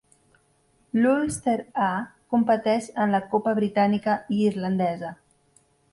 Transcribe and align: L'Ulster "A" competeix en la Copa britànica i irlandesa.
L'Ulster 1.01 1.55
"A" 1.89 1.89
competeix 2.35 2.89
en 3.05 3.15
la 3.17 3.23
Copa 3.35 3.57
britànica 3.63 4.17
i 4.39 4.45
irlandesa. 4.47 5.17